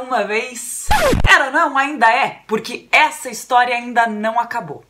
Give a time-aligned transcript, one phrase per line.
[0.00, 0.88] uma vez.
[1.28, 4.84] Era não, ainda é, porque essa história ainda não acabou.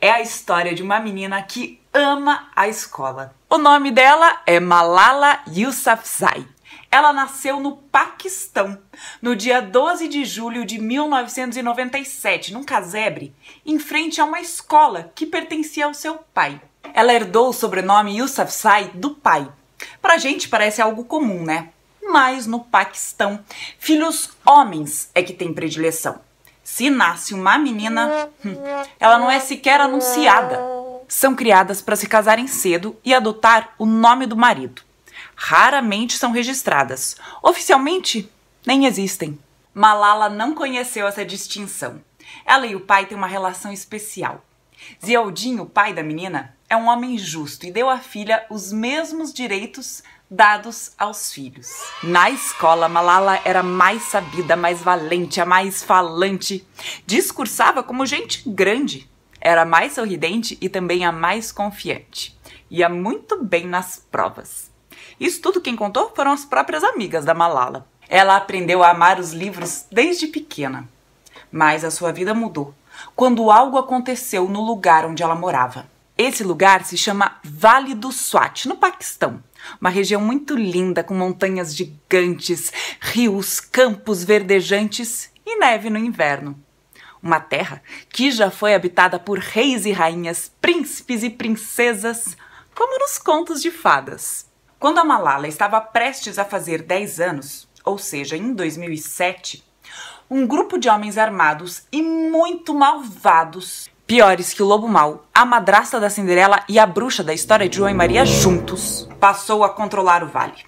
[0.00, 3.34] É a história de uma menina que ama a escola.
[3.48, 6.46] O nome dela é Malala Yousafzai.
[6.90, 8.78] Ela nasceu no Paquistão
[9.20, 13.34] no dia 12 de julho de 1997, num casebre,
[13.64, 16.60] em frente a uma escola que pertencia ao seu pai.
[16.94, 19.46] Ela herdou o sobrenome Yousafzai do pai.
[20.00, 21.70] Pra gente parece algo comum, né?
[22.08, 23.38] Mas no Paquistão,
[23.78, 26.20] filhos homens é que tem predileção.
[26.64, 28.54] Se nasce uma menina, hum,
[28.98, 30.58] ela não é sequer anunciada.
[31.06, 34.82] São criadas para se casarem cedo e adotar o nome do marido.
[35.34, 37.16] Raramente são registradas.
[37.42, 38.30] Oficialmente,
[38.66, 39.38] nem existem.
[39.74, 42.02] Malala não conheceu essa distinção.
[42.44, 44.44] Ela e o pai têm uma relação especial.
[45.04, 49.32] Ziaudin, o pai da menina, é um homem justo e deu à filha os mesmos
[49.32, 51.70] direitos dados aos filhos.
[52.02, 56.66] Na escola, Malala era mais sabida, mais valente, a mais falante.
[57.06, 59.08] Discursava como gente grande.
[59.40, 62.36] Era mais sorridente e também a mais confiante.
[62.70, 64.70] Ia muito bem nas provas.
[65.18, 67.88] Isso tudo quem contou foram as próprias amigas da Malala.
[68.08, 70.88] Ela aprendeu a amar os livros desde pequena.
[71.50, 72.74] Mas a sua vida mudou
[73.14, 75.88] quando algo aconteceu no lugar onde ela morava.
[76.16, 79.42] Esse lugar se chama Vale do Swat, no Paquistão.
[79.80, 86.58] Uma região muito linda, com montanhas gigantes, rios, campos verdejantes e neve no inverno.
[87.22, 92.36] Uma terra que já foi habitada por reis e rainhas, príncipes e princesas,
[92.74, 94.46] como nos contos de fadas.
[94.78, 99.64] Quando a Malala estava prestes a fazer 10 anos, ou seja, em 2007,
[100.30, 106.00] um grupo de homens armados e muito malvados piores que o lobo mau, a madrasta
[106.00, 110.24] da Cinderela e a bruxa da história de João e Maria juntos, passou a controlar
[110.24, 110.64] o vale.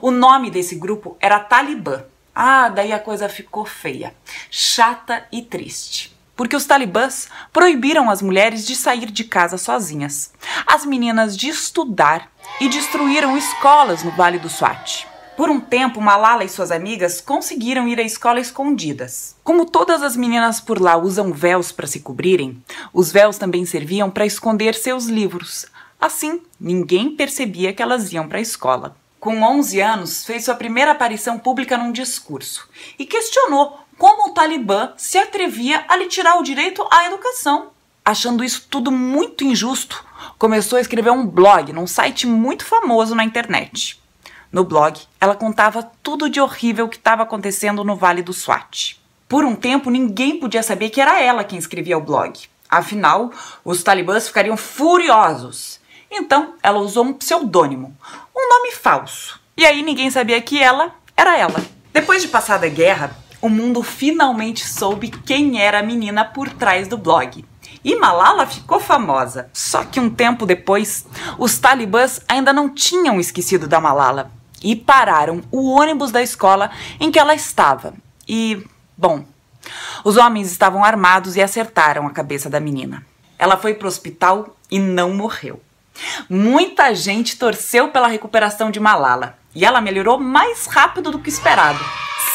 [0.00, 2.04] O nome desse grupo era Talibã.
[2.32, 4.14] Ah, daí a coisa ficou feia,
[4.50, 6.14] chata e triste.
[6.36, 10.32] Porque os talibãs proibiram as mulheres de sair de casa sozinhas,
[10.66, 15.08] as meninas de estudar e destruíram escolas no Vale do Swat.
[15.36, 19.36] Por um tempo, Malala e suas amigas conseguiram ir à escola escondidas.
[19.44, 24.10] Como todas as meninas por lá usam véus para se cobrirem, os véus também serviam
[24.10, 25.66] para esconder seus livros.
[26.00, 28.96] Assim, ninguém percebia que elas iam para a escola.
[29.20, 32.66] Com 11 anos, fez sua primeira aparição pública num discurso
[32.98, 37.72] e questionou como o Talibã se atrevia a lhe tirar o direito à educação.
[38.02, 40.02] Achando isso tudo muito injusto,
[40.38, 44.00] começou a escrever um blog num site muito famoso na internet.
[44.56, 48.98] No blog, ela contava tudo de horrível que estava acontecendo no Vale do Swat.
[49.28, 52.40] Por um tempo, ninguém podia saber que era ela quem escrevia o blog.
[52.66, 53.30] Afinal,
[53.62, 55.78] os talibãs ficariam furiosos.
[56.10, 57.94] Então, ela usou um pseudônimo,
[58.34, 59.38] um nome falso.
[59.58, 61.62] E aí ninguém sabia que ela era ela.
[61.92, 66.88] Depois de passada a guerra, o mundo finalmente soube quem era a menina por trás
[66.88, 67.44] do blog.
[67.84, 69.50] E Malala ficou famosa.
[69.52, 71.04] Só que um tempo depois,
[71.38, 77.10] os talibãs ainda não tinham esquecido da Malala e pararam o ônibus da escola em
[77.10, 77.94] que ela estava.
[78.28, 78.64] E,
[78.96, 79.24] bom,
[80.04, 83.04] os homens estavam armados e acertaram a cabeça da menina.
[83.38, 85.60] Ela foi para o hospital e não morreu.
[86.28, 91.78] Muita gente torceu pela recuperação de Malala e ela melhorou mais rápido do que esperado.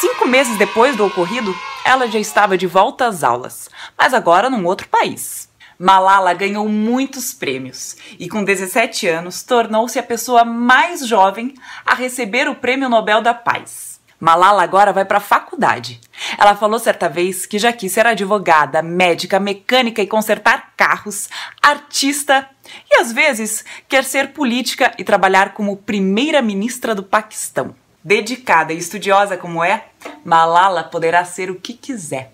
[0.00, 4.66] Cinco meses depois do ocorrido, ela já estava de volta às aulas, mas agora num
[4.66, 5.48] outro país.
[5.82, 11.54] Malala ganhou muitos prêmios e, com 17 anos, tornou-se a pessoa mais jovem
[11.84, 14.00] a receber o Prêmio Nobel da Paz.
[14.20, 16.00] Malala agora vai para a faculdade.
[16.38, 21.28] Ela falou certa vez que já quis ser advogada, médica, mecânica e consertar carros,
[21.60, 22.48] artista
[22.88, 27.74] e às vezes quer ser política e trabalhar como primeira-ministra do Paquistão.
[28.04, 29.86] Dedicada e estudiosa como é,
[30.24, 32.31] Malala poderá ser o que quiser.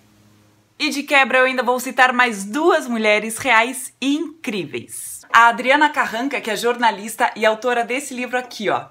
[0.79, 5.23] E de quebra eu ainda vou citar mais duas mulheres reais incríveis.
[5.33, 8.87] A Adriana Carranca, que é jornalista e autora desse livro aqui, ó.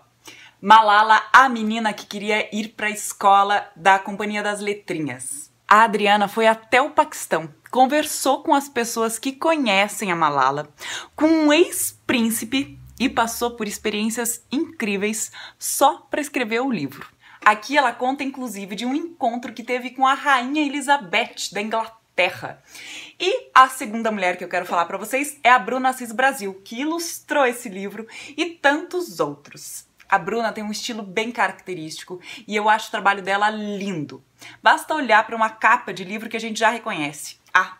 [0.59, 5.49] Malala, a menina que queria ir para a escola da Companhia das Letrinhas.
[5.65, 10.67] A Adriana foi até o Paquistão, conversou com as pessoas que conhecem a Malala,
[11.15, 17.07] com um ex-príncipe e passou por experiências incríveis só para escrever o livro.
[17.47, 22.61] Aqui ela conta inclusive de um encontro que teve com a rainha Elizabeth da Inglaterra.
[23.17, 26.61] E a segunda mulher que eu quero falar para vocês é a Bruna Assis Brasil,
[26.65, 28.05] que ilustrou esse livro
[28.35, 29.85] e tantos outros.
[30.09, 34.21] A Bruna tem um estilo bem característico e eu acho o trabalho dela lindo.
[34.61, 37.37] Basta olhar para uma capa de livro que a gente já reconhece.
[37.53, 37.77] Ah,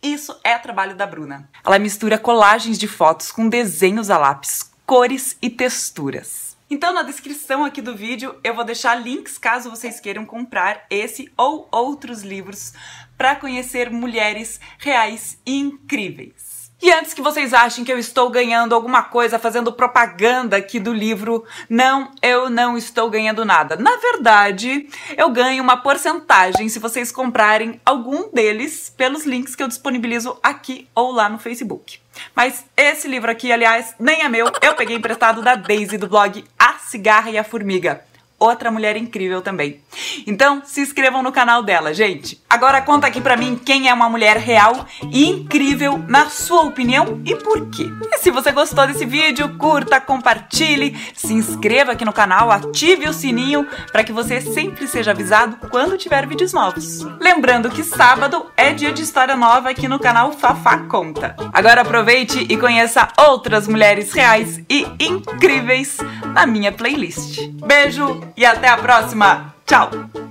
[0.00, 1.50] isso é trabalho da Bruna.
[1.66, 6.47] Ela mistura colagens de fotos com desenhos a lápis, cores e texturas.
[6.70, 11.32] Então na descrição aqui do vídeo eu vou deixar links caso vocês queiram comprar esse
[11.34, 12.74] ou outros livros
[13.16, 16.58] para conhecer mulheres reais incríveis.
[16.80, 20.92] E antes que vocês achem que eu estou ganhando alguma coisa fazendo propaganda aqui do
[20.92, 23.74] livro, não, eu não estou ganhando nada.
[23.74, 29.66] Na verdade, eu ganho uma porcentagem se vocês comprarem algum deles pelos links que eu
[29.66, 31.98] disponibilizo aqui ou lá no Facebook.
[32.34, 36.44] Mas esse livro aqui, aliás, nem é meu, eu peguei emprestado da Daisy do blog
[36.78, 38.02] Cigarra e a Formiga
[38.38, 39.80] outra mulher incrível também.
[40.26, 42.40] Então, se inscrevam no canal dela, gente.
[42.48, 47.20] Agora conta aqui pra mim quem é uma mulher real e incrível na sua opinião
[47.24, 47.90] e por quê.
[48.12, 53.12] E se você gostou desse vídeo, curta, compartilhe, se inscreva aqui no canal, ative o
[53.12, 57.02] sininho para que você sempre seja avisado quando tiver vídeos novos.
[57.20, 61.34] Lembrando que sábado é dia de história nova aqui no canal Fafá Conta.
[61.52, 65.98] Agora aproveite e conheça outras mulheres reais e incríveis
[66.38, 67.48] na minha playlist.
[67.66, 69.52] Beijo e até a próxima.
[69.66, 70.27] Tchau!